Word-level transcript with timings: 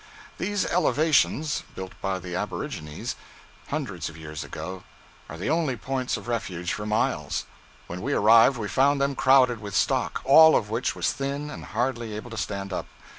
These 0.39 0.65
elevations, 0.65 1.61
built 1.75 1.91
by 2.01 2.17
the 2.17 2.35
aborigines, 2.35 3.15
hundreds 3.67 4.09
of 4.09 4.17
years 4.17 4.43
ago, 4.43 4.83
are 5.29 5.37
the 5.37 5.51
only 5.51 5.75
points 5.77 6.17
of 6.17 6.27
refuge 6.27 6.73
for 6.73 6.87
miles. 6.87 7.45
When 7.85 8.01
we 8.01 8.13
arrived 8.13 8.57
we 8.57 8.67
found 8.67 8.99
them 8.99 9.13
crowded 9.13 9.61
with 9.61 9.75
stock, 9.75 10.19
all 10.25 10.55
of 10.55 10.71
which 10.71 10.95
was 10.95 11.13
thin 11.13 11.51
and 11.51 11.65
hardly 11.65 12.15
able 12.15 12.31
to 12.31 12.35
stand 12.37 12.73
up. 12.73 12.87